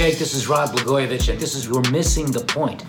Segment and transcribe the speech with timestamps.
[0.00, 0.18] Jake.
[0.18, 2.82] This is Rod Blagojevich, and this is You're Missing the Point.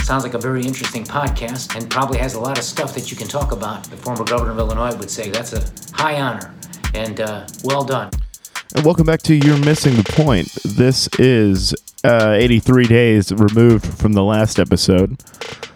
[0.00, 3.18] Sounds like a very interesting podcast and probably has a lot of stuff that you
[3.18, 3.84] can talk about.
[3.84, 5.62] The former governor of Illinois would say that's a
[5.94, 6.54] high honor
[6.94, 8.12] and uh, well done.
[8.74, 10.50] And welcome back to You're Missing the Point.
[10.64, 15.22] This is uh, 83 days removed from the last episode.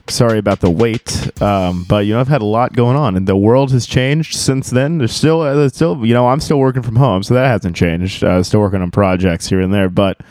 [0.09, 3.29] Sorry about the wait, um, but you know I've had a lot going on, and
[3.29, 4.97] the world has changed since then.
[4.97, 8.25] There's still, uh, still, you know, I'm still working from home, so that hasn't changed.
[8.25, 10.23] Uh, still working on projects here and there, but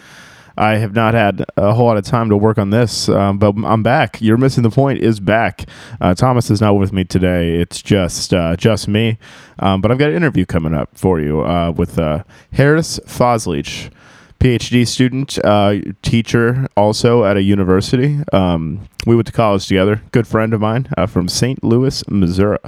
[0.57, 3.07] I have not had a whole lot of time to work on this.
[3.09, 4.21] Um, but I'm back.
[4.21, 4.99] You're missing the point.
[4.99, 5.65] Is back.
[6.01, 7.55] Uh, Thomas is not with me today.
[7.55, 9.19] It's just uh, just me.
[9.59, 13.91] Um, but I've got an interview coming up for you uh, with uh, Haris Fazlic.
[14.39, 18.19] PhD student, uh, teacher, also at a university.
[18.31, 20.03] Um, we went to college together.
[20.11, 21.63] Good friend of mine uh, from St.
[21.63, 22.59] Louis, Missouri.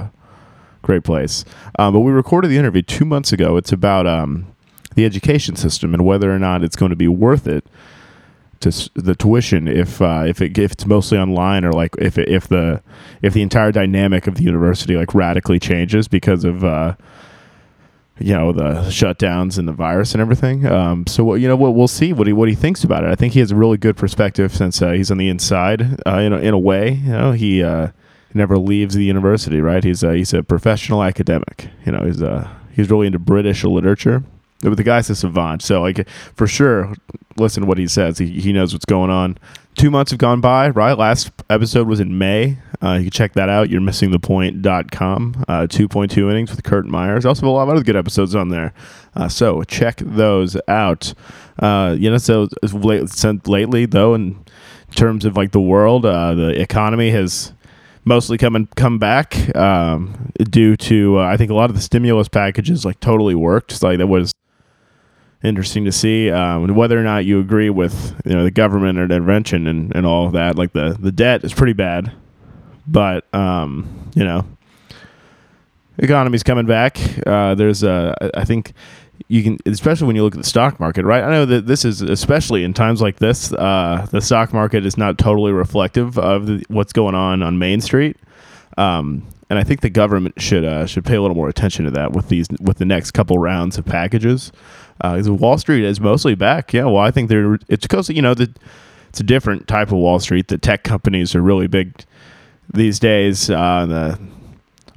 [0.82, 1.44] Great place.
[1.78, 3.56] Um, but we recorded the interview two months ago.
[3.56, 4.48] It's about um,
[4.94, 7.66] the education system and whether or not it's going to be worth it
[8.60, 12.28] to the tuition if uh, if it if it's mostly online or like if it,
[12.28, 12.82] if the
[13.22, 16.94] if the entire dynamic of the university like radically changes because of uh,
[18.18, 20.66] you know the shutdowns and the virus and everything.
[20.66, 23.10] Um, so you know what we'll see what he what he thinks about it.
[23.10, 26.18] I think he has a really good perspective since uh, he's on the inside uh,
[26.18, 26.92] in a, in a way.
[26.92, 27.88] You know he uh,
[28.34, 29.62] never leaves the university.
[29.62, 29.82] Right?
[29.82, 31.70] He's a, he's a professional academic.
[31.86, 34.22] You know he's uh, he's really into British literature.
[34.62, 36.94] But the guy's a savant, so like for sure,
[37.36, 38.18] listen to what he says.
[38.18, 39.38] He, he knows what's going on.
[39.74, 40.98] Two months have gone by, right?
[40.98, 42.58] Last episode was in May.
[42.82, 43.70] Uh, you can check that out.
[43.70, 45.44] You're missing the point.com.
[45.48, 47.24] Uh, 2.2 innings with Kurt Myers.
[47.24, 48.74] Also, a lot of other good episodes on there.
[49.14, 51.14] Uh, so check those out.
[51.58, 54.44] Uh, you know, so late, lately, though, in
[54.94, 57.52] terms of like the world, uh, the economy has
[58.04, 61.82] mostly come and come back um, due to uh, I think a lot of the
[61.82, 63.82] stimulus packages like totally worked.
[63.82, 64.32] Like that was
[65.42, 69.66] interesting to see um, whether or not you agree with you know the government intervention
[69.66, 70.56] and, and all of that.
[70.56, 72.12] Like the the debt is pretty bad,
[72.86, 74.46] but um, you know
[75.98, 76.98] economy's coming back.
[77.26, 78.72] Uh, there's a I think
[79.28, 81.84] you can especially when you look at the stock market right i know that this
[81.84, 86.46] is especially in times like this uh, the stock market is not totally reflective of
[86.46, 88.16] the, what's going on on main street
[88.78, 91.90] um, and i think the government should uh, should pay a little more attention to
[91.90, 94.52] that with these with the next couple rounds of packages
[95.02, 98.32] because wall street is mostly back yeah well i think they're it's because you know
[98.32, 98.50] the
[99.10, 102.04] it's a different type of wall street the tech companies are really big
[102.72, 104.18] these days uh, the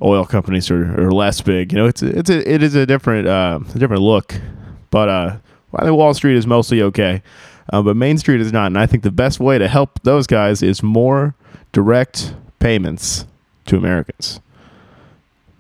[0.04, 1.72] oil companies are, are less big.
[1.72, 4.36] You know, it's it's a, it is a different uh, a different look.
[4.92, 5.38] But uh,
[5.76, 7.24] I think Wall Street is mostly okay,
[7.72, 8.68] uh, but Main Street is not.
[8.68, 11.36] And I think the best way to help those guys is more
[11.72, 13.26] direct payments
[13.66, 14.40] to Americans.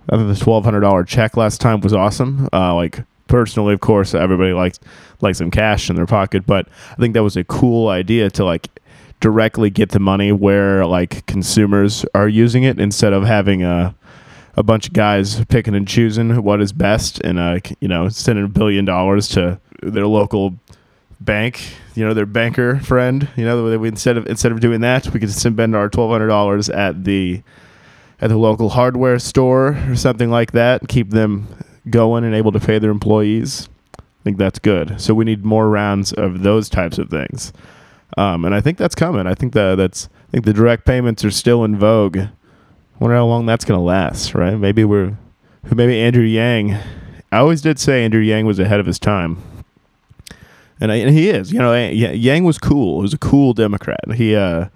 [0.09, 2.49] I think the twelve hundred dollar check last time was awesome.
[2.51, 4.79] Uh, like personally, of course, everybody likes
[5.21, 8.43] likes some cash in their pocket, but I think that was a cool idea to
[8.43, 8.69] like
[9.19, 13.95] directly get the money where like consumers are using it instead of having a
[14.55, 18.45] a bunch of guys picking and choosing what is best and uh you know sending
[18.45, 20.53] a billion dollars to their local
[21.21, 25.07] bank you know their banker friend you know we instead of instead of doing that
[25.13, 27.41] we could spend our $1200 at the
[28.21, 31.47] at the local hardware store or something like that keep them
[31.89, 33.67] going and able to pay their employees
[33.99, 37.51] i think that's good so we need more rounds of those types of things
[38.17, 41.25] um, and i think that's coming i think that that's i think the direct payments
[41.25, 42.19] are still in vogue
[43.03, 44.57] wonder how long that's going to last, right?
[44.57, 45.17] Maybe we're,
[45.69, 46.77] maybe Andrew Yang.
[47.31, 49.37] I always did say Andrew Yang was ahead of his time,
[50.79, 51.51] and, I, and he is.
[51.51, 52.99] You know, Yang was cool.
[52.99, 54.13] He was a cool Democrat.
[54.15, 54.67] He, uh,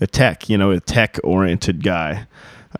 [0.00, 2.26] a tech, you know, a tech oriented guy.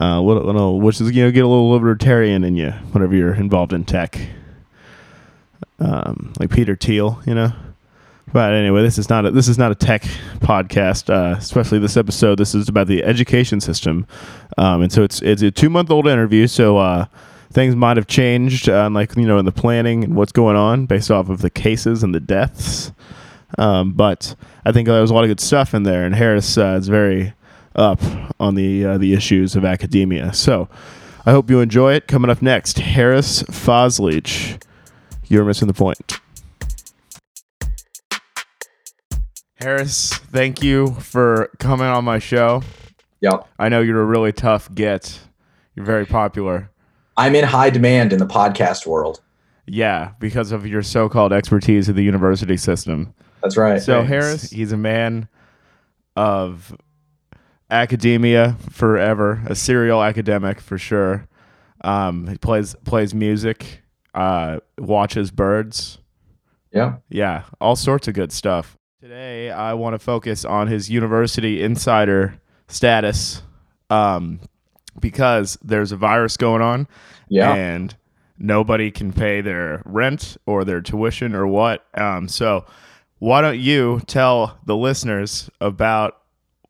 [0.01, 3.35] Uh, little, little, which is you know, get a little libertarian in you whenever you're
[3.35, 4.19] involved in tech.
[5.79, 7.53] Um, like Peter Thiel, you know.
[8.33, 10.03] But anyway, this is not a, this is not a tech
[10.39, 12.39] podcast, uh, especially this episode.
[12.39, 14.07] This is about the education system,
[14.57, 16.47] um, and so it's it's a two month old interview.
[16.47, 17.07] So uh,
[17.53, 20.87] things might have changed, uh, like you know, in the planning and what's going on
[20.87, 22.93] based off of the cases and the deaths.
[23.59, 26.57] Um, but I think there was a lot of good stuff in there, and Haris
[26.57, 27.35] uh, is very
[27.75, 28.01] up
[28.39, 30.33] on the uh, the issues of academia.
[30.33, 30.69] So
[31.27, 32.09] I hope you enjoy it.
[32.09, 34.63] Coming up next, Haris Fazlic.
[35.29, 36.19] You're missing the point.
[39.61, 42.63] Haris, thank you for coming on my show.
[43.21, 43.47] Yep.
[43.59, 45.21] I know you're a really tough get.
[45.77, 46.71] You're very popular.
[47.17, 49.21] I'm in high demand in the podcast world.
[49.67, 53.15] Yeah, because of your so-called expertise in the university system.
[53.43, 53.81] That's right.
[53.81, 54.03] So.
[54.03, 55.29] Haris, he's a man
[56.17, 56.75] of
[57.71, 61.27] academia forever, a serial academic for sure.
[61.83, 63.81] Um, he plays plays music,
[64.15, 65.99] uh, watches birds.
[66.73, 66.97] Yeah.
[67.09, 68.77] Yeah, all sorts of good stuff.
[69.01, 72.35] Today, I want to focus on his university insider
[72.69, 73.43] status
[73.89, 74.41] um,
[75.01, 76.87] because there's a virus going on
[77.29, 77.53] Yeah.
[77.55, 77.97] and
[78.39, 81.87] nobody can pay their rent or their tuition or what.
[81.95, 82.67] Um, so,
[83.19, 86.20] why don't you tell the listeners about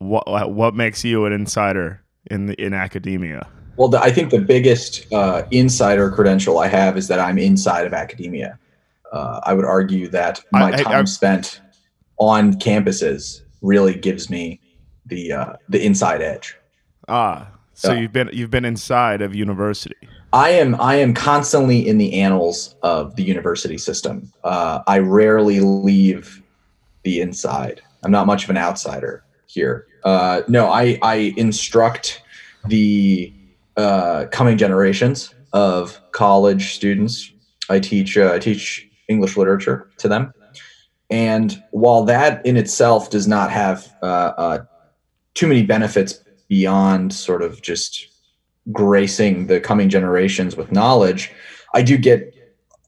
[0.01, 3.47] what what makes you an insider in the, in academia?
[3.77, 7.87] Well, the, I think the biggest uh, insider credential I have is that I'm inside
[7.87, 8.59] of academia.
[9.13, 11.61] Uh, I would argue that my I- time I- spent
[12.19, 14.61] on campuses really gives me
[15.07, 16.57] the uh, the inside edge.
[17.09, 19.97] Ah, so you've been you've been inside of university.
[20.33, 24.33] I am I am constantly in the annals of the university system.
[24.45, 26.43] Uh, I rarely leave
[27.03, 27.83] the inside.
[28.03, 29.87] I'm not much of an outsider here.
[30.05, 32.23] Uh, no, I I instruct
[32.69, 33.33] the
[33.77, 37.33] uh, coming generations of college students.
[37.69, 40.33] I teach uh, I teach English literature to them,
[41.11, 44.65] and while that in itself does not have uh, uh,
[45.35, 48.07] too many benefits beyond sort of just
[48.73, 51.33] gracing the coming generations with knowledge,
[51.75, 52.35] I do get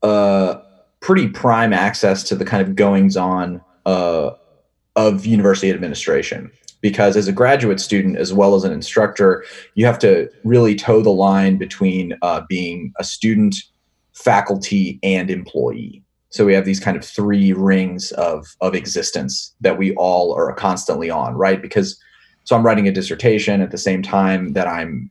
[0.03, 0.61] uh,
[1.00, 4.31] pretty prime access to the kind of goings on uh,
[4.96, 6.50] of university administration.
[6.80, 9.44] Because as a graduate student, as well as an instructor,
[9.74, 13.54] you have to really toe the line between uh, being a student,
[14.12, 16.02] faculty, and employee.
[16.30, 20.52] So we have these kind of three rings of, of existence that we all are
[20.54, 21.62] constantly on, right?
[21.62, 22.00] Because
[22.44, 25.10] so I'm writing a dissertation at the same time that I'm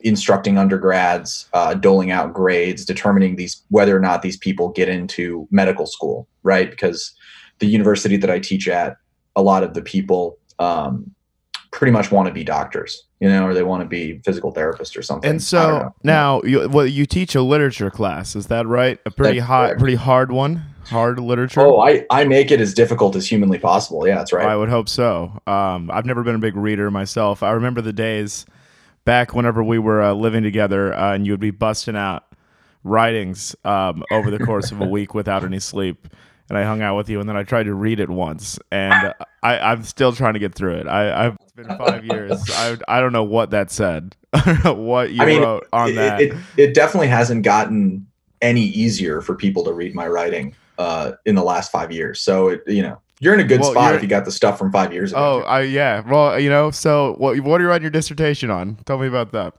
[0.00, 5.46] instructing undergrads, uh, doling out grades, determining these whether or not these people get into
[5.50, 6.70] medical school, right?
[6.70, 7.14] Because
[7.60, 8.96] the university that I teach at,
[9.36, 11.10] a lot of the people um,
[11.70, 14.96] pretty much want to be doctors, you know, or they want to be physical therapists
[14.96, 15.30] or something.
[15.30, 18.98] And so now, you, well, you teach a literature class, is that right?
[19.06, 19.80] A pretty That's hot, correct.
[19.80, 21.60] pretty hard one, hard literature.
[21.60, 24.06] oh, I I make it as difficult as humanly possible.
[24.06, 24.46] Yeah, that's right.
[24.46, 25.40] I would hope so.
[25.46, 27.42] Um, I've never been a big reader myself.
[27.42, 28.44] I remember the days
[29.04, 32.26] back whenever we were uh, living together, uh, and you would be busting out
[32.84, 36.08] writings um, over the course of a week without any sleep.
[36.52, 39.14] And I hung out with you, and then I tried to read it once, and
[39.42, 40.86] I, I'm still trying to get through it.
[40.86, 42.42] I, I've it's been five years.
[42.50, 44.14] I, I don't know what that said.
[44.34, 46.20] I don't know what you I mean, wrote on it, that.
[46.20, 48.06] It, it definitely hasn't gotten
[48.42, 52.20] any easier for people to read my writing uh, in the last five years.
[52.20, 54.58] So it, you know, you're in a good Well, spot if you got the stuff
[54.58, 55.42] from five years ago.
[55.42, 55.48] Oh.
[55.48, 56.02] I yeah.
[56.06, 58.76] Well, you know, so what what are you writing your dissertation on?
[58.84, 59.54] Tell me about that.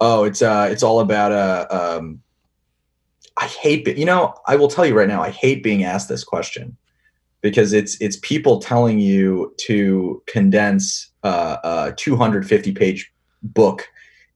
[0.00, 2.23] Oh, it's uh, it's all about uh, um,
[3.36, 3.96] I hate it.
[3.96, 6.76] You know, I will tell you right now, I hate being asked this question
[7.40, 13.86] because it's it's people telling you to condense uh, a 250 page book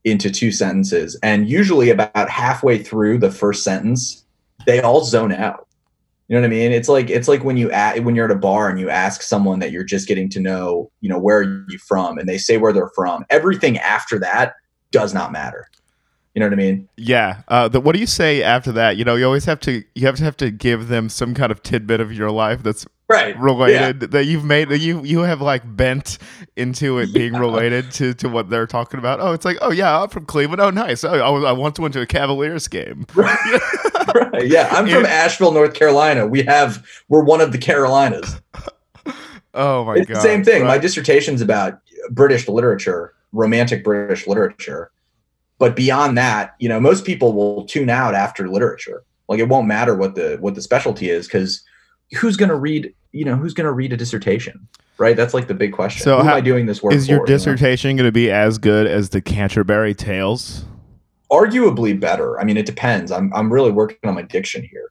[0.05, 4.25] into two sentences, and usually about halfway through the first sentence,
[4.67, 5.67] they all zone out.
[6.29, 6.73] You know what I mean?
[6.73, 9.23] It's like it's like when you at, when you're at a bar and you ask
[9.23, 12.37] someone that you're just getting to know, you know, where are you from, and they
[12.37, 13.25] say where they're from.
[13.31, 14.55] Everything after that
[14.91, 15.69] does not matter.
[16.39, 16.89] You know what I mean?
[16.97, 17.43] Yeah.
[17.49, 18.97] Uh, the, what do you say after that?
[18.97, 21.51] You know, you always have to you have to have to give them some kind
[21.51, 23.37] of tidbit of your life that's Right.
[23.41, 26.19] related that you've made that you you have like bent
[26.57, 27.41] into it being Yeah.
[27.41, 29.19] related to to what they're talking about.
[29.19, 30.61] Oh, it's like oh yeah, I'm from Cleveland.
[30.61, 31.03] Oh nice.
[31.03, 33.05] Oh, I, I once went to a Cavaliers game.
[33.17, 34.47] right.
[34.47, 34.69] Yeah.
[34.71, 35.09] I'm from Yeah.
[35.25, 36.25] Asheville, North Carolina.
[36.29, 38.41] We have we're one of the Carolinas.
[39.55, 40.19] Oh my it's god.
[40.19, 40.65] the same thing.
[40.65, 41.81] My dissertation's about
[42.11, 44.93] British literature, romantic British literature.
[45.59, 49.03] But beyond that, you know, most people will tune out after literature.
[49.29, 51.63] Like it won't matter what the what the specialty is because
[52.17, 52.95] who's going to read?
[53.13, 54.67] You know, who's going to read a dissertation?
[54.99, 55.17] Right.
[55.17, 56.03] That's like the big question.
[56.03, 57.37] So Who how- am I doing this work Is your for, you know?
[57.39, 60.65] dissertation going to be as good as the Canterbury Tales?
[61.31, 62.41] Arguably better.
[62.41, 63.13] I mean, it depends.
[63.13, 64.91] I'm I'm really working on my diction here.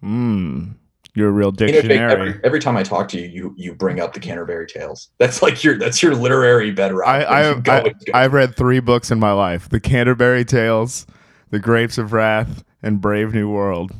[0.00, 0.70] Hmm.
[1.14, 1.98] You're a real dictionary.
[2.10, 5.10] every, every time I talk to you, you you bring up the Canterbury Tales.
[5.18, 7.06] That's like your that's your literary bedrock.
[7.06, 7.92] I, I, go, I go.
[8.14, 11.06] I've read three books in my life: The Canterbury Tales,
[11.50, 13.92] The Grapes of Wrath, and Brave New World.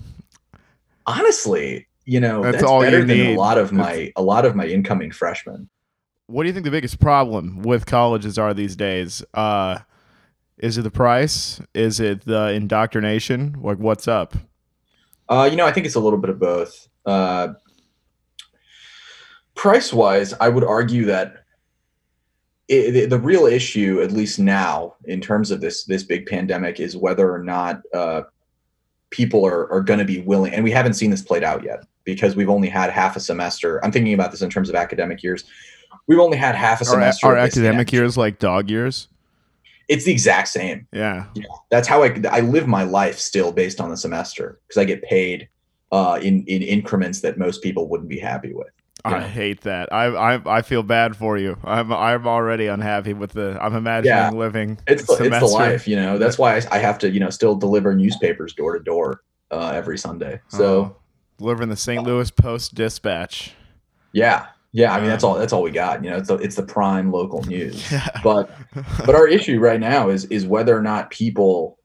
[1.07, 3.35] honestly, you know, That's that's, all you better than need.
[3.35, 5.69] a lot of my a lot of my incoming freshmen.
[6.27, 9.23] What do you think the biggest problem with colleges are these days?
[9.35, 9.81] Uh,
[10.59, 11.61] is it the price?
[11.75, 13.57] Is it the indoctrination?
[13.61, 14.35] Like, what's up?
[15.29, 16.89] Uh, you know, I think it's a little bit of both.
[17.05, 17.55] Uh,
[19.55, 21.45] price wise, I would argue that
[22.69, 26.81] it, the, the real issue, at least now, in terms of this this big pandemic,
[26.81, 28.23] is whether or not uh,
[29.11, 30.53] people are are going to be willing.
[30.53, 33.85] And we haven't seen this played out yet because we've only had half a semester.
[33.85, 35.45] I'm thinking about this in terms of academic years.
[36.07, 37.27] We've only had half a semester.
[37.27, 39.09] our this academic years like dog years.
[39.89, 40.87] It's the exact same.
[40.93, 41.27] Yeah.
[41.35, 41.45] Yeah.
[41.71, 45.03] that's how I I live my life still based on the semester because I get
[45.03, 45.49] paid
[45.93, 48.69] uh, in in increments that most people wouldn't be happy with.
[49.05, 49.27] I know?
[49.27, 49.93] hate that.
[49.93, 51.57] I, I I feel bad for you.
[51.65, 53.59] I'm I'm already unhappy with the.
[53.61, 54.31] I'm imagining Yeah.
[54.31, 54.79] living.
[54.87, 56.19] It's the, it's the life, you know.
[56.19, 59.73] That's why I, I have to, you know, still deliver newspapers door to door uh,
[59.75, 60.41] every Sunday.
[60.49, 60.97] So Oh,
[61.39, 62.05] delivering the St.
[62.05, 63.55] Louis Post Dispatch.
[64.13, 64.93] yeah, yeah.
[64.93, 65.35] I mean, Um, that's all.
[65.35, 66.05] That's all we got.
[66.05, 67.83] You know, it's the, it's the prime local news.
[67.93, 68.07] Yeah.
[68.23, 68.51] But
[69.05, 71.77] but our issue right now is is whether or not people,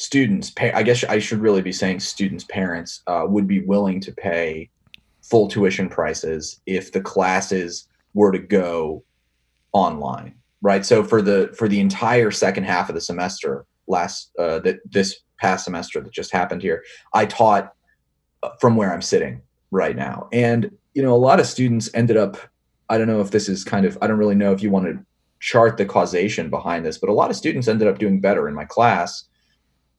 [0.00, 0.72] students, pay.
[0.72, 4.70] I guess I should really be saying students' parents uh, would be willing to pay
[5.22, 9.04] full tuition prices if the classes were to go
[9.72, 10.86] online, right?
[10.86, 15.20] So for the for the entire second half of the semester, last uh, that this
[15.38, 17.74] past semester that just happened here, I taught
[18.42, 22.16] uh, from where I'm sitting right now, and you know, a lot of students ended
[22.16, 22.38] up.
[22.88, 23.98] I don't know if this is kind of.
[24.00, 25.04] I don't really know if you want to
[25.40, 28.54] chart the causation behind this, but a lot of students ended up doing better in
[28.54, 29.26] my class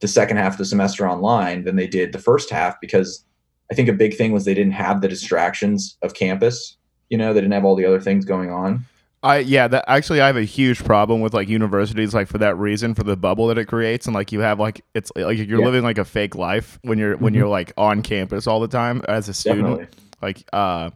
[0.02, 3.24] the second half of the semester online than they did the first half because
[3.70, 6.76] I think a big thing was they didn't have the distractions of campus.
[7.08, 8.84] You know, they didn't have all the other things going on.
[9.22, 12.56] I yeah, that actually I have a huge problem with like universities like for that
[12.58, 15.60] reason for the bubble that it creates and like you have like it's like you're
[15.60, 15.64] Yeah.
[15.64, 17.36] living like a fake life when you're when Mhm.
[17.36, 19.78] you're like on campus all the time as a student.
[19.78, 19.86] Definitely.
[20.20, 20.90] Like uh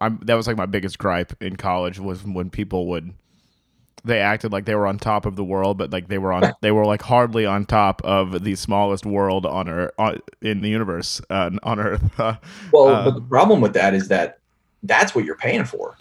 [0.00, 3.14] I'm that was like my biggest gripe in college was when people would
[4.04, 6.52] they acted like they were on top of the world but like they were on
[6.60, 10.68] they were like hardly on top of the smallest world on earth on, in the
[10.68, 12.02] universe uh, on earth.
[12.72, 14.38] Well, Uh, but the problem with that is that
[14.82, 15.96] that's what you're paying for.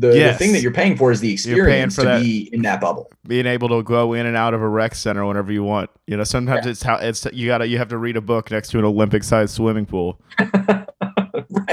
[0.00, 2.22] The, the thing that you're paying for is the experience to that.
[2.22, 3.10] be in that bubble.
[3.26, 5.90] being able to go in and out of a rec center whenever you want.
[6.06, 8.70] You know, sometimes it's how it's you gotta you have to read a book next
[8.70, 10.20] to an Olympic sized swimming pool.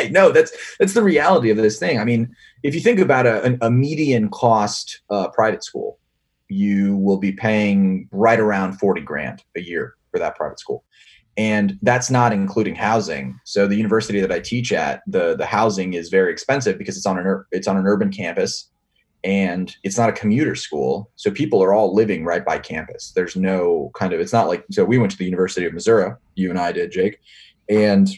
[0.06, 0.14] right.
[0.14, 2.00] No, that's that's the reality of this thing.
[2.00, 6.00] I mean, if you think about a, a median cost uh, private school,
[6.48, 10.84] you will be paying right around forty grand a year for that private school,
[11.38, 13.40] and that's not including housing.
[13.44, 17.06] So the university that I teach at, the the housing is very expensive because it's
[17.06, 18.70] on an it's on an urban campus,
[19.24, 21.12] and it's not a commuter school.
[21.16, 23.12] So people are all living right by campus.
[23.16, 26.12] There's no kind of it's not like so we went to the University of Missouri.
[26.36, 27.20] You and I did, Jake,
[27.70, 28.10] and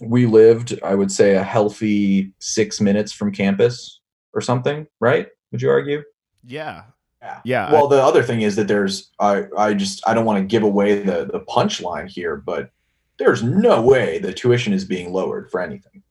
[0.00, 4.00] we lived, I would say, a healthy six minutes from campus
[4.32, 5.28] or something, right?
[5.52, 6.02] Would you argue?
[6.44, 6.84] Yeah.
[7.22, 7.40] Yeah.
[7.44, 7.72] Yeah.
[7.72, 10.62] Well, the other thing is that there's, I, I just, I don't want to give
[10.62, 12.70] away the the punchline here, but
[13.18, 16.02] there's no way the tuition is being lowered for anything.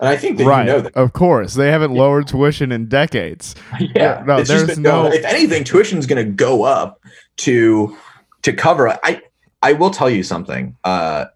[0.00, 0.66] And I think that right.
[0.66, 0.94] you know that.
[0.94, 1.54] Of course.
[1.54, 3.54] They haven't lowered tuition in decades.
[3.80, 4.22] yeah.
[4.26, 7.02] no, it's just there's been no- If anything, tuition's going to go up
[7.38, 7.96] to
[8.42, 8.88] to cover.
[9.02, 9.22] I
[9.62, 10.76] I will tell you something.
[10.84, 11.26] Uh,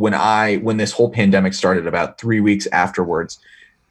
[0.00, 3.38] when I when this whole pandemic started, about three weeks afterwards.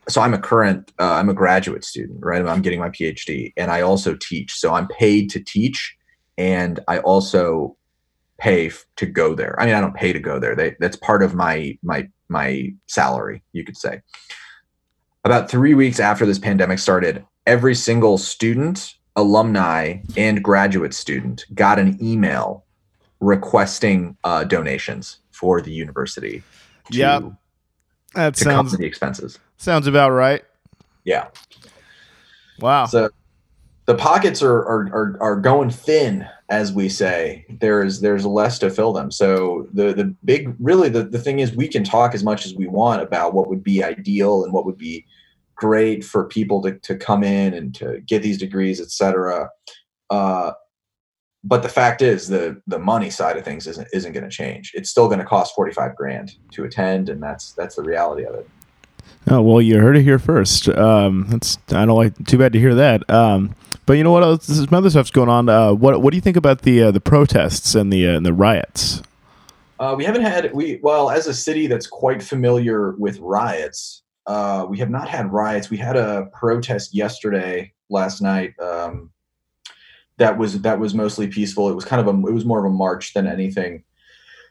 [0.08, 2.44] So I'm a current, uh, I'm a graduate student, right?
[2.44, 4.56] I'm getting my PhD, and I also teach.
[4.56, 5.96] So I'm paid to teach,
[6.36, 7.78] and I also
[8.40, 9.56] pay f- to go there.
[9.62, 10.56] I mean, I don't pay to go there.
[10.56, 14.02] They, that's part of my my my salary, you could say.
[15.26, 21.78] About three weeks after this pandemic started, every single student, alumni, and graduate student got
[21.78, 22.66] an email
[23.20, 26.44] requesting uh, donations for the university
[26.92, 27.24] to, Yep.
[28.16, 29.40] That to sounds cover the expenses.
[29.58, 30.44] sounds about right.
[31.06, 31.28] Yeah.
[32.60, 32.86] Wow.
[32.88, 33.10] So
[33.86, 37.46] the pockets are, are are are going thin, as we say.
[37.62, 39.12] There's there's less to fill them.
[39.12, 42.54] So the the big really the, the thing is we can talk as much as
[42.56, 45.06] we want about what would be ideal and what would be
[45.56, 49.50] great for people to, to come in and to get these degrees, et cetera.
[50.10, 50.52] Uh,
[51.44, 54.72] but the fact is the the money side of things isn't isn't going to change.
[54.74, 58.36] It's still going to cost 45 grand to attend and that's that's the reality of
[58.36, 58.50] it.
[59.28, 60.70] Oh well, you heard it here first.
[60.70, 62.26] Um, that's I don't like.
[62.26, 63.10] Too bad to hear that.
[63.10, 63.56] Um,
[63.86, 64.46] but you know what else?
[64.46, 65.50] Some other stuff's going on.
[65.50, 68.26] Uh, what What do you think about the uh, the protests and the uh, and
[68.26, 69.02] the riots?
[69.80, 74.04] Uh, we haven't had we well as a city that's quite familiar with riots.
[74.26, 75.70] Uh, we have not had riots.
[75.70, 78.54] We had a protest yesterday, last night.
[78.60, 79.12] Um,
[80.20, 81.70] that was that was mostly peaceful.
[81.70, 83.84] It was kind of a it was more of a march than anything.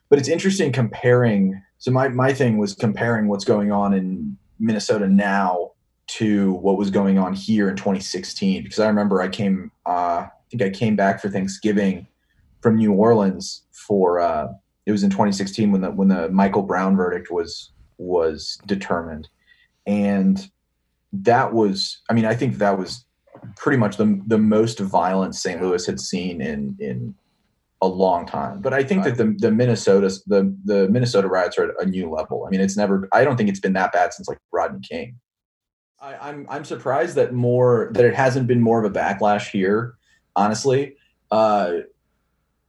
[0.09, 1.63] But it's interesting comparing.
[1.77, 5.73] So my my thing was comparing what's going on in Minnesota now
[6.09, 10.31] to what was going on here in 2016 because I remember I came uh, I
[10.51, 12.07] think I came back for Thanksgiving
[12.63, 14.49] from New Orleans for uh,
[14.87, 19.29] it was in 2016 when the when the Michael Brown verdict was was determined,
[19.87, 20.51] and
[21.13, 23.05] that was I mean I think that was
[23.57, 25.61] pretty much the the most violent St.
[25.63, 27.15] Louis had seen in in
[27.81, 28.61] a long time.
[28.61, 32.11] But I think that the the Minnesota the the Minnesota riots are at a new
[32.11, 32.45] level.
[32.47, 35.17] I mean it's never I don't think it's been that bad since like Rodney King.
[36.01, 39.95] I, I'm I'm surprised that more that it hasn't been more of a backlash here.
[40.37, 40.97] Honestly,
[41.31, 41.79] uh,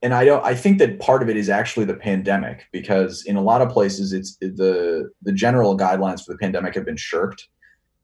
[0.01, 0.43] and I don't.
[0.43, 3.69] I think that part of it is actually the pandemic because in a lot of
[3.69, 7.47] places, it's the the general guidelines for the pandemic have been shirked.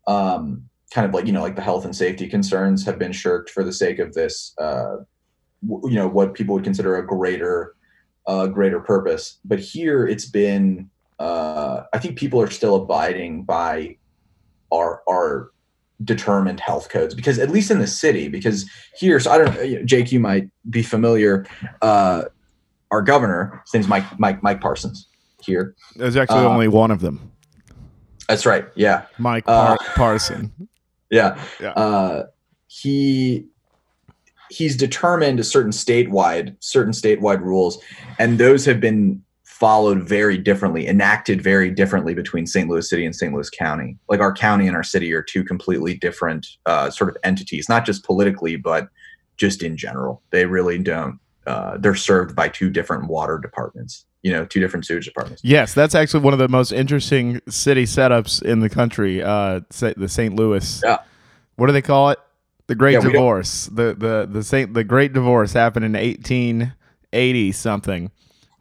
[0.08, 3.50] Um, kind of like you know, like the health and safety concerns have been shirked
[3.50, 4.54] for the sake of this.
[4.60, 4.98] Uh,
[5.68, 7.76] w- you know, what people would consider a greater,
[8.28, 9.40] uh, greater purpose.
[9.46, 10.90] But here, it's been.
[11.18, 13.98] Uh, I think people are still abiding by
[14.72, 15.52] our our
[16.04, 19.82] determined health codes because at least in the city because here so i don't know
[19.86, 21.46] jake you might be familiar
[21.82, 22.24] uh
[22.92, 25.08] our governor his name's mike mike mike parsons
[25.42, 27.32] here There's actually Uh, only one of them,
[28.28, 30.52] that's right yeah Mike uh, Par- Parson.
[31.16, 31.44] Yeah.
[31.60, 31.70] Yeah.
[31.72, 32.24] uh
[32.68, 33.46] he
[34.50, 37.80] he's determined a certain statewide certain statewide rules
[38.20, 39.22] and those have been
[39.56, 43.98] followed very differently enacted very differently between st louis city and st louis county.
[44.10, 47.86] Like our county and our city are two completely different uh, sort of entities not
[47.86, 48.90] just politically but
[49.38, 50.22] just in general.
[50.32, 54.86] They really don't uh, they're served by two different water departments you know two different
[54.86, 59.22] sewage departments Yes, that's actually one of the most interesting city setups in the country.
[59.22, 60.36] Uh, the St.
[60.36, 60.82] Louis.
[60.84, 60.98] Yeah.
[61.58, 62.20] What do they call it?
[62.68, 63.68] The Great Yeah, Divorce.
[63.68, 68.12] The the the Saint the Great Divorce happened in 1880 something.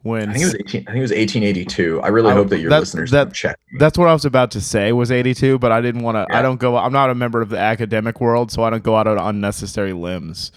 [0.03, 2.49] When i think it was 18 i think it was 1882 i really I- hope
[2.49, 3.57] that your listeners that- check.
[3.79, 6.27] That's what I was about to say was 82, but I didn't want to.
[6.33, 6.77] I don't go.
[6.77, 9.93] I'm not a member of the academic world, so I don't go out on unnecessary
[9.93, 10.51] limbs.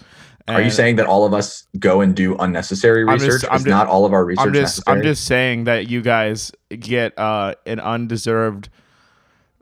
[0.55, 3.49] Are you saying that all of us go and do unnecessary just- research?
[3.49, 4.61] I'm Is just- not all of our research I'm just.
[4.77, 4.97] necessary?
[4.97, 8.69] I'm just saying that you guys get uh, an undeserved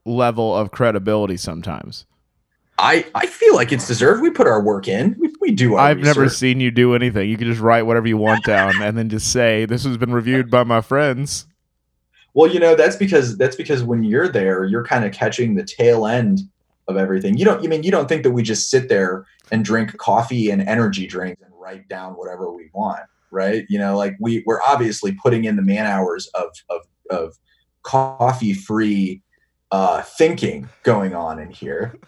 [0.06, 2.06] level of credibility sometimes.
[2.80, 4.22] I, I feel like it's deserved.
[4.22, 5.16] We put our work in.
[5.20, 7.28] We, we do our I've never seen you do anything.
[7.30, 10.14] You can just write whatever you want down and then just say this has been
[10.14, 11.48] reviewed by my friends.
[12.36, 15.64] Well, you know, that's because that's because when you're there, you're kind of catching the
[15.64, 16.42] tail end
[16.88, 17.36] of everything.
[17.36, 20.50] You don't you mean you don't think that we just sit there and drink coffee
[20.50, 23.66] and energy drinks and write down whatever we want, right?
[23.70, 27.38] You know, like we we're obviously putting in the man hours of of of
[27.84, 29.22] coffee free
[29.72, 31.98] uh thinking going on in here.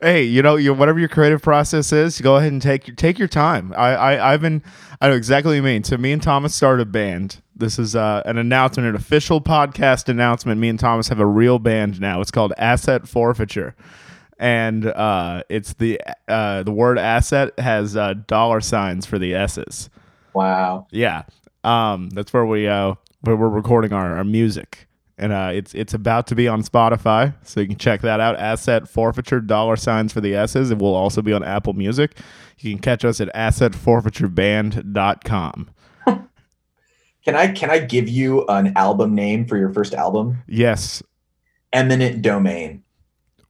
[0.00, 3.18] Hey, you know, you whatever your creative process is, go ahead and take your take
[3.18, 3.72] your time.
[3.76, 4.62] I, I I've been
[5.00, 5.84] I know exactly what you mean.
[5.84, 7.40] So me and Thomas started a band.
[7.54, 10.60] This is uh, an announcement, an official podcast announcement.
[10.60, 12.20] Me and Thomas have a real band now.
[12.20, 13.76] It's called Asset Forfeiture,
[14.42, 19.88] and uh, it's the uh, the word asset has uh, dollar signs for the S's.
[20.34, 20.88] Wow.
[20.90, 21.22] Yeah,
[21.62, 25.94] um, that's where we uh, where we're recording our, our music, and uh, it's it's
[25.94, 28.36] about to be on Spotify, so you can check that out.
[28.36, 30.72] Asset forfeiture dollar signs for the S's.
[30.72, 32.18] It will also be on Apple Music.
[32.58, 35.70] You can catch us at assetforfeitureband.com.
[37.24, 40.42] Can I can I give you an album name for your first album?
[40.48, 41.00] Yes.
[41.72, 42.81] Eminent Domain.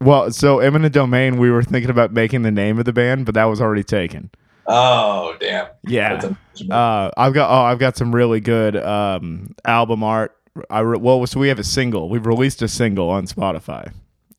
[0.02, 3.34] Well, so eminent domain, we were thinking about making the name of the band, but
[3.34, 4.30] that was already taken.
[4.66, 5.68] Oh damn.
[5.86, 6.32] Yeah.
[6.70, 10.36] Uh, I've got oh, I've got some really good um, album art.
[10.70, 12.08] I re- well, so we have a single.
[12.08, 13.92] We've released a single on Spotify.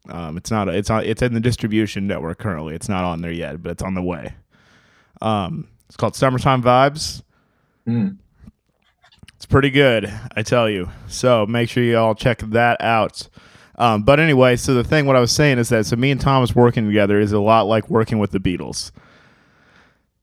[0.09, 0.69] Um, it's not.
[0.69, 1.03] a, It's on.
[1.03, 2.75] It's in the distribution network currently.
[2.75, 4.33] It's not on there yet, but it's on the way.
[5.21, 7.23] Um, it's called "Summertime Vibes."
[7.85, 8.09] Hmm.
[9.35, 10.89] It's pretty good, I tell you.
[11.09, 13.27] So make sure you all check that out.
[13.83, 16.21] Um, but anyway, so the thing, what I was saying is that so me and
[16.21, 18.91] Thomas working together is a lot like working with the Beatles.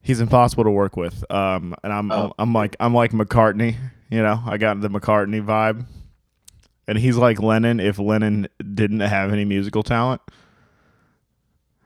[0.01, 2.33] He's impossible to work with, um, and I'm, Oh.
[2.38, 3.77] I'm like I'm like McCartney.
[4.09, 5.85] You know, I got the McCartney vibe,
[6.88, 10.23] and he's like Lennon if Lennon didn't have any musical talent.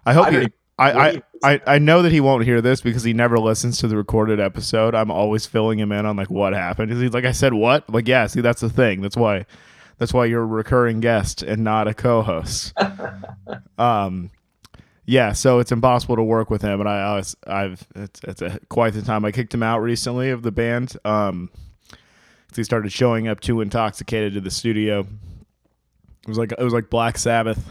[0.06, 0.46] I hope I he,
[0.78, 3.88] I, I, I, I know that he won't hear this because he never listens to
[3.88, 4.94] the recorded episode.
[4.94, 6.92] I'm always filling him in on like what happened.
[6.92, 7.90] He's like, I said what?
[7.90, 9.00] Like, yeah, see, that's the thing.
[9.00, 9.44] That's why
[9.98, 12.72] that's why you're a recurring guest and not a co-host.
[13.78, 14.30] um
[15.06, 18.58] yeah, so it's impossible to work with him and I always I've it's it's a,
[18.68, 20.96] quite the time I kicked him out recently of the band.
[21.04, 21.50] Um
[22.56, 25.00] he started showing up too intoxicated to the studio.
[25.00, 27.70] It was like it was like Black Sabbath.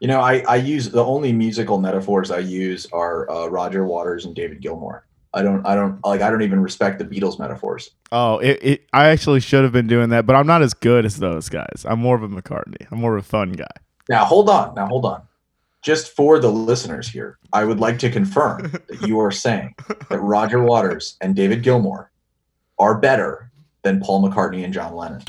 [0.00, 4.24] You know, I, I use the only musical metaphors I use are uh, Roger Waters
[4.24, 5.04] and David Gilmour.
[5.32, 7.90] I don't I don't like I don't even respect the Beatles metaphors.
[8.10, 11.04] Oh, it, it I actually should have been doing that, but I'm not as good
[11.04, 11.84] as those guys.
[11.84, 12.86] I'm more of a McCartney.
[12.90, 13.66] I'm more of a fun guy.
[14.08, 15.22] Now hold on, now hold on.
[15.82, 19.74] Just for the listeners here, I would like to confirm that you are saying
[20.08, 22.10] that Roger Waters and David Gilmour
[22.78, 23.50] are better
[23.82, 25.22] than Paul McCartney and John Lennon.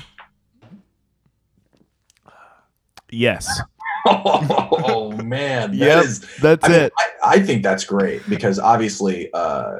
[3.12, 3.62] Yes.
[4.08, 6.04] oh man, that Yep.
[6.06, 6.94] is That's I mean, it.
[6.98, 9.78] I, I think that's great because obviously, uh,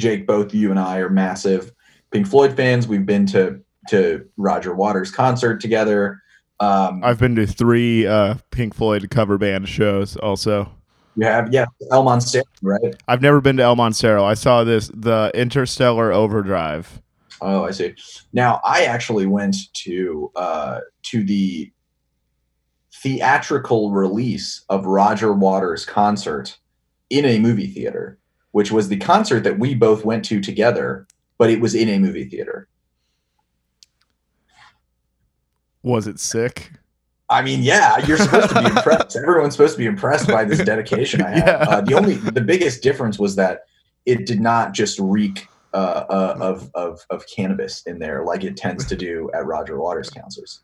[0.00, 1.72] Jake, both you and I are massive
[2.10, 2.88] Pink Floyd fans.
[2.88, 6.20] We've been to to Roger Waters concert together.
[6.60, 10.70] Um, I've been to three uh, Pink Floyd cover band shows also.
[11.16, 12.94] You have yeah, El Montero, right?
[13.08, 14.24] I've never been to El Montero.
[14.24, 17.00] I saw this the Interstellar Overdrive.
[17.40, 17.94] Oh, I see.
[18.32, 21.72] Now I actually went to uh, to the
[23.02, 26.58] theatrical release of Roger Waters' concert
[27.08, 28.18] in a movie theater,
[28.52, 31.06] which was the concert that we both went to together,
[31.38, 32.68] but it was in a movie theater.
[35.82, 36.72] Was it sick?
[37.30, 39.16] I mean, yeah, you're supposed to be impressed.
[39.16, 41.46] Everyone's supposed to be impressed by this dedication I have.
[41.46, 41.66] Yeah.
[41.68, 43.60] Uh, the only, the biggest difference was that
[44.04, 48.56] it did not just reek uh, uh, of, of of cannabis in there like it
[48.56, 50.62] tends to do at Roger Waters concerts.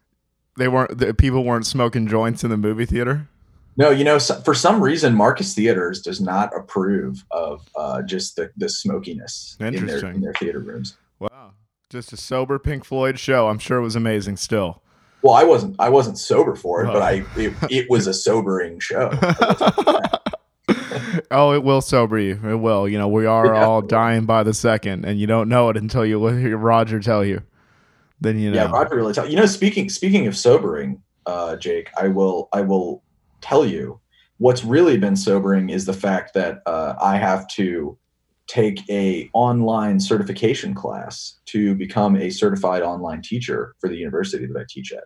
[0.57, 0.99] They weren't.
[0.99, 3.29] The people weren't smoking joints in the movie theater.
[3.79, 8.51] No, you know, for some reason, Marcus Theaters does not approve of uh, just the,
[8.57, 10.97] the smokiness in their, in their theater rooms.
[11.19, 11.53] Wow,
[11.91, 13.49] just a sober Pink Floyd show.
[13.49, 14.39] I'm sure it was amazing.
[14.39, 14.83] Still.
[15.23, 16.93] Well, I wasn't I wasn't sober for it, Oh.
[16.95, 19.11] but I it, it was a sobering show.
[21.31, 22.41] oh, it will sober you.
[22.49, 22.89] It will.
[22.89, 23.65] You know, we are Yeah.
[23.67, 27.25] all dying by the second, and you don't know it until you hear Roger tell
[27.25, 27.43] you.
[28.21, 28.57] Then you know.
[28.65, 29.47] Yeah, Roger really tell you know.
[29.47, 33.03] Speaking speaking of sobering, uh, Jake, I will I will
[33.47, 34.01] tell you
[34.39, 37.99] what's really been sobering is the fact that uh, I have to
[38.47, 44.57] take a online certification class to become a certified online teacher for the university that
[44.57, 45.05] I teach at.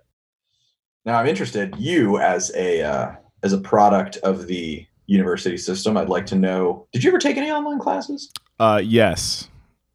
[1.04, 5.96] Now, I'm interested you as a uh, as a product of the university system.
[5.96, 6.86] I'd like to know.
[6.92, 8.30] Did you ever take any online classes?
[8.58, 9.48] uh, yes.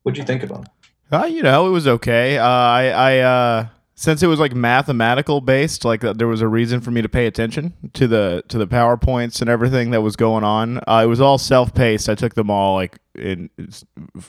[0.03, 0.65] What'd you think of them?
[1.11, 2.37] Uh, you know, it was okay.
[2.37, 6.47] Uh, I, I, uh, since it was like mathematical based, like uh, there was a
[6.47, 10.17] reason for me to pay attention to the to the powerpoints and everything that was
[10.17, 10.79] going on.
[10.85, 12.09] Uh, it was all self paced.
[12.09, 13.49] I took them all like in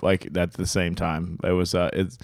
[0.03, 1.39] like at the same time.
[1.43, 2.17] It was uh, it's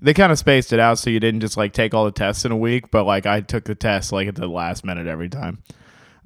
[0.00, 2.44] they kind of spaced it out so you didn't just like take all the tests
[2.44, 5.28] in a week, but like I took the test like at the last minute every
[5.28, 5.62] time.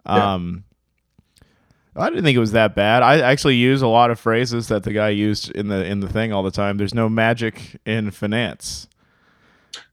[0.06, 0.34] Yeah.
[0.34, 0.64] Um,
[1.94, 3.02] I didn't think it was that bad.
[3.02, 6.08] I actually use a lot of phrases that the guy used in the in the
[6.08, 6.78] thing all the time.
[6.78, 8.88] There's no magic in finance.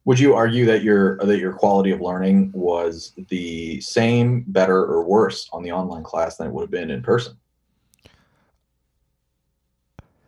[0.05, 5.03] Would you argue that your that your quality of learning was the same, better, or
[5.03, 7.37] worse on the online class than it would have been in person?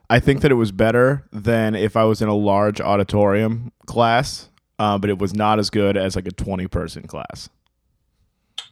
[0.10, 4.50] I think that it was better than if I was in a large auditorium class,
[4.78, 7.50] uh, but it was not as good as like a 20 person class.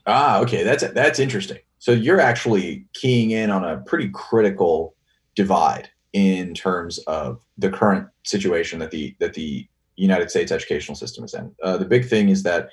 [0.05, 1.59] Ah, okay, that's that's interesting.
[1.77, 4.95] So you're actually keying in on a pretty critical
[5.35, 9.67] divide in terms of the current situation that the that the
[10.01, 11.53] United States educational system is in.
[11.63, 12.69] Uh, the big thing is that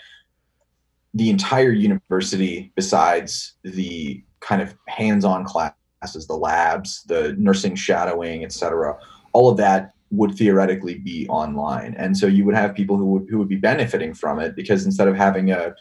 [1.14, 8.52] the entire university, besides the kind of hands-on classes, the labs, the nursing shadowing, et
[8.52, 8.98] cetera,
[9.32, 11.94] all of that would theoretically be online.
[11.98, 14.84] And so you would have people who would who would be benefiting from it because
[14.84, 15.74] instead of having a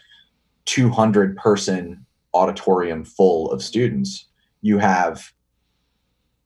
[0.64, 2.04] 200 person
[2.34, 4.26] auditorium full of students,
[4.62, 5.32] you have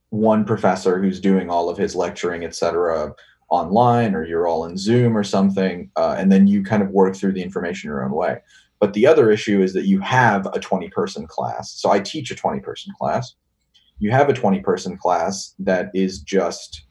[0.09, 3.13] one professor who's doing all of his lecturing, et cetera,
[3.51, 7.15] online, or you're all in Zoom or something, uh, and then you kind of work
[7.15, 8.39] through the information your own way.
[8.79, 11.71] But the other issue is that you have a 20 person class.
[11.73, 13.35] So I teach a 20 person class.
[13.99, 16.85] You have a 20 person class that is just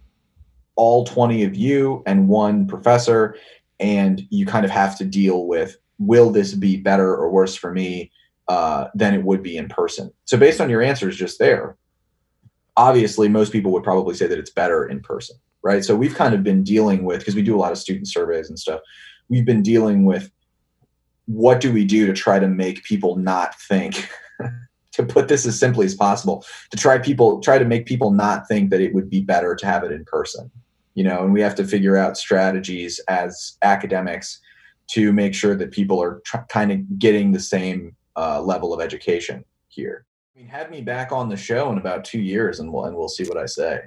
[0.77, 3.37] all 20 of you and one professor,
[3.81, 7.73] and you kind of have to deal with will this be better or worse for
[7.73, 8.11] me
[8.49, 10.11] uh, than it would be in person?
[10.27, 11.77] So, based on your answers just there,
[12.77, 15.85] obviously, most people would probably say that it's better in person, right?
[15.85, 18.49] So, we've kind of been dealing with, because we do a lot of student surveys
[18.49, 18.81] and stuff,
[19.29, 20.31] we've been dealing with
[21.27, 24.09] what do we do to try to make people not think
[24.93, 28.49] to put this as simply as possible to try people try to make people not
[28.49, 30.51] think that it would be better to have it in person
[30.95, 31.25] you know?
[31.25, 34.41] And we have to figure out strategies as academics
[34.89, 38.81] to make sure that people are tr- kind of getting the same uh, level of
[38.81, 40.05] education here.
[40.35, 42.97] I mean, have me back on the show in about two years and we'll, and
[42.97, 43.81] we'll see what i say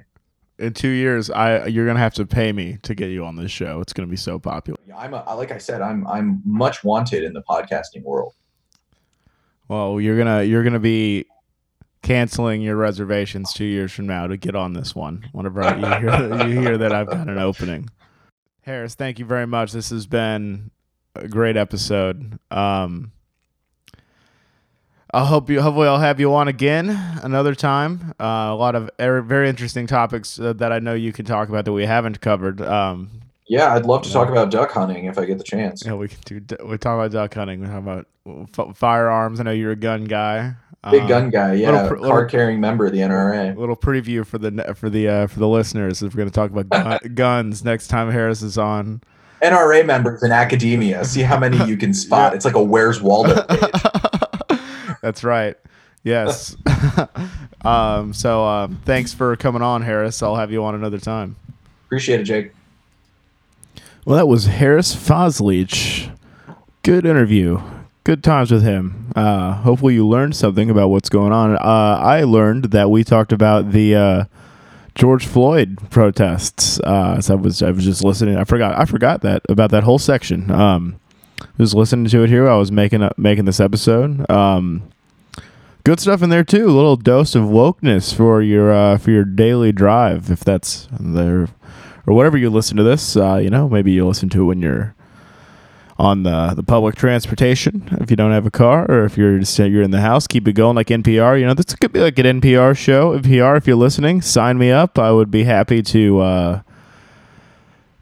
[0.58, 3.50] In two years, I you're gonna have to pay me to get you on this
[3.50, 3.80] show.
[3.80, 4.78] It's gonna be so popular.
[4.86, 8.34] Yeah, i'm a, like i said i'm i'm much wanted in the podcasting world
[9.68, 11.26] Well, you're gonna you're gonna be
[12.02, 15.24] canceling your reservations two years from now to get on this one.
[15.32, 17.88] Whenever I, you, hear, you hear that I've got an opening.
[18.62, 19.72] Haris, thank you very much.
[19.72, 20.70] This has been
[21.16, 22.38] a great episode.
[22.50, 23.12] Um,
[25.14, 25.62] I hope you.
[25.62, 26.90] Hopefully, I'll have you on again
[27.22, 28.14] another time.
[28.20, 31.48] Uh, a lot of er- very interesting topics uh, that I know you can talk
[31.48, 32.60] about that we haven't covered.
[32.60, 33.10] Um,
[33.46, 36.08] yeah i'd love to talk about duck hunting if i get the chance yeah, we
[36.08, 36.56] can do.
[36.64, 37.60] We talk about duck hunting.
[37.60, 39.38] We talk about f- firearms.
[39.38, 40.54] I know you're a gun guy.
[40.90, 44.24] big Um, gun guy yeah little pr- card carrying member of the nra little preview
[44.26, 46.02] for the for the uh, for the listeners.
[46.02, 49.02] If we're going to talk about gun, guns next time Haris is on.
[49.42, 51.04] NRA members in academia.
[51.04, 52.32] See how many you can spot.
[52.32, 52.36] Yeah.
[52.36, 53.60] It's like a Where's Waldo page.
[55.04, 55.54] That's right.
[56.02, 56.56] Yes.
[57.62, 60.22] um, so um, thanks for coming on, Haris.
[60.22, 61.36] I'll have you on another time.
[61.84, 62.52] Appreciate it, Jake.
[64.06, 66.10] Well, that was Haris Fazlic.
[66.82, 67.60] Good interview.
[68.04, 69.12] Good times with him.
[69.14, 71.54] Uh, hopefully, you learned something about what's going on.
[71.56, 74.24] Uh, I learned that we talked about the uh,
[74.94, 76.80] George Floyd protests.
[76.80, 78.38] Uh, so I was I was just listening.
[78.38, 80.50] I forgot I forgot that about that whole section.
[80.50, 80.98] Um,
[81.58, 82.48] was listening to it here.
[82.48, 84.28] I was making a, making this episode.
[84.30, 84.90] Um,
[85.84, 86.66] good stuff in there too.
[86.66, 91.48] A little dose of wokeness for your uh, for your daily drive, if that's there,
[92.06, 93.16] or whatever you listen to this.
[93.16, 94.94] Uh, you know, maybe you listen to it when you're
[95.96, 99.56] on the the public transportation if you don't have a car or if you're just
[99.60, 102.18] you're in the house keep it going like NPR you know this could be like
[102.18, 106.18] an NPR show NPR if you're listening sign me up I would be happy to
[106.18, 106.62] uh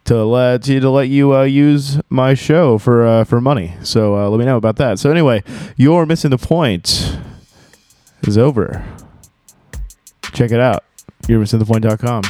[0.05, 4.17] to let you to let you uh, use my show for uh, for money so
[4.17, 5.45] uh, let me know about that so anyway
[5.77, 7.19] you're missing the point
[8.29, 8.85] is over.
[10.33, 10.85] Check it out.
[11.29, 12.23] You're missing the point.com